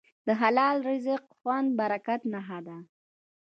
د 0.27 0.29
حلال 0.41 0.77
رزق 0.89 1.23
خوند 1.37 1.67
د 1.73 1.77
برکت 1.79 2.21
نښه 2.33 2.59
ده. 2.67 2.77